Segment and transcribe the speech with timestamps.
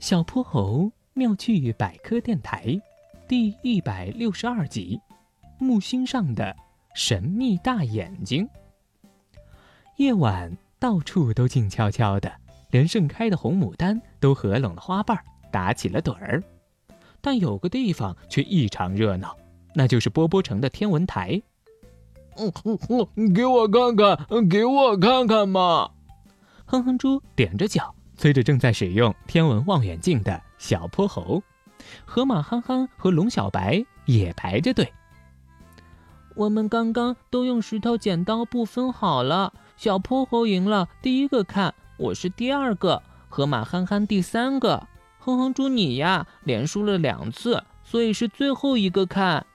[0.00, 2.80] 小泼猴妙趣百科电台，
[3.26, 5.00] 第一百六十二集：
[5.58, 6.54] 木星上的
[6.94, 8.48] 神秘大眼睛。
[9.96, 12.32] 夜晚到处都静悄悄的，
[12.70, 15.18] 连盛开的红牡丹都合拢了花瓣，
[15.50, 16.40] 打起了盹儿。
[17.20, 19.36] 但有个地方却异常热闹，
[19.74, 21.42] 那就是波波城的天文台。
[22.36, 22.52] 嗯
[23.16, 25.90] 嗯，给我看看，给我看看嘛！
[26.66, 27.92] 哼哼猪踮着脚。
[28.18, 31.40] 催着正在使用天文望远镜的小泼猴，
[32.04, 34.92] 河马憨憨和龙小白也排着队。
[36.34, 44.88] 我们刚刚都用石头剪刀布分好了，小泼猴赢了，第一个看，我是第二个，河马憨憨第三个，
[45.20, 49.46] 哼哼猪你呀连输了两次，所以是最后一个看。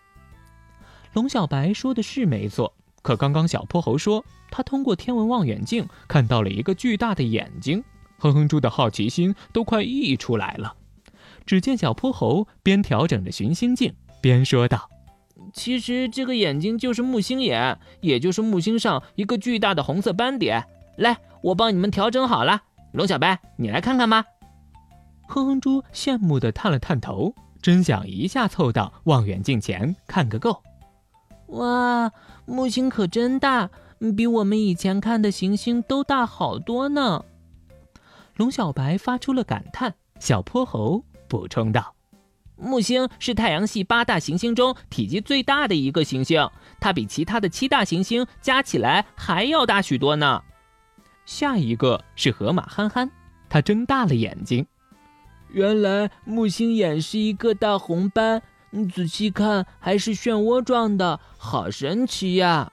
[1.12, 7.84] 龙小白说的是没错，可刚刚小泼猴说他通过天文望远镜看到了一个巨大的眼睛。
[8.24, 10.76] 哼哼猪的好奇心都快溢出来了。
[11.46, 14.90] 只见小泼猴边调整着寻星镜，边说道
[15.52, 20.64] ：“其实这个眼睛就是木星眼，也就是木星上一个巨大的红色斑点。
[20.96, 22.62] 来，我帮你们调整好了。
[22.94, 24.24] 龙小白，你来看看吧。”
[25.28, 30.64] 哼哼猪羡慕地探了探头，真想一下凑到望远镜前看个够。
[31.48, 32.10] 哇，
[32.46, 33.70] 木星可真大，
[34.16, 37.26] 比我们以前看的行星都大好多呢。
[38.36, 41.94] 龙小白发出了感叹，小泼猴补充道
[42.58, 50.42] ：“木星是太阳系八大行星中体积最大的一个行星，它比其他的七大行星加起来还要大许多呢。”
[51.26, 53.10] 下一个是河马憨憨，
[53.48, 54.66] 他睁大了眼睛，
[55.50, 58.42] 原来木星眼是一个大红斑，
[58.94, 62.72] 仔细看还是漩涡状的，好神奇呀！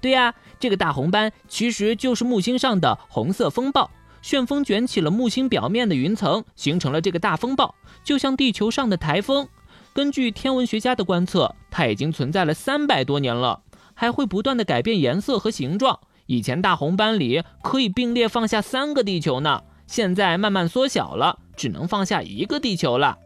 [0.00, 3.90] 对呀，这个大红斑其实就是木星上的红色风暴。
[4.22, 9.46] 旋风卷起了木星表面的云层，形成了这个大风暴，就像地球上的台风。
[9.92, 13.60] 根据天文学家的观测，它已经存在了三百多年了，
[13.92, 15.98] 还会不断的改变颜色和形状。
[16.26, 23.18] 以前大红斑里可以并列放下三个地球呢，现在慢慢缩小了，只能放下一个地球了。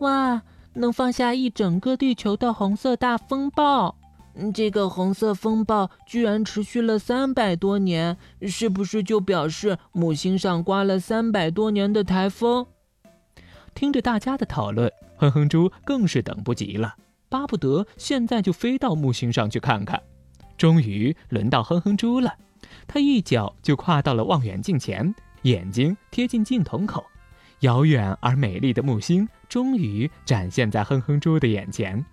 [0.00, 3.97] 哇，能放下一整个地球的红色大风暴！
[4.54, 12.66] 这个红色风暴居然持续了三百多年，是不是就表示木星上刮了三百多年的台风？
[13.74, 16.94] 听着大家的讨论，哼哼猪更是等不及了，
[17.28, 20.00] 巴不得现在就飞到木星上去看看。
[20.56, 22.34] 终于轮到哼哼猪了，
[22.86, 27.04] 他一脚就跨到了望远镜前，眼睛贴近镜筒口，
[27.60, 32.04] 遥远而美丽的木星终于展现在哼哼猪的眼前。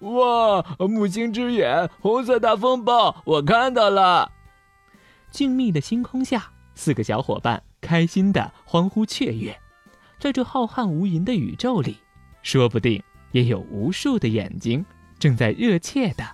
[0.00, 0.62] 哇！
[0.78, 4.30] 木星之眼，红色大风暴，我看到了。
[5.30, 9.58] 静谧的星空下，四个小伙伴开心的欢呼雀跃。
[10.20, 11.98] 在这浩瀚无垠的宇宙里，
[12.42, 14.84] 说不定也有无数的眼睛
[15.18, 16.24] 正在热切的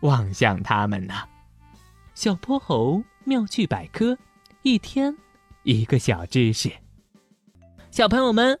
[0.00, 1.14] 望向他们呢。
[2.14, 4.16] 小泼猴妙趣百科，
[4.62, 5.16] 一天
[5.62, 6.70] 一个小知识。
[7.90, 8.60] 小朋友们。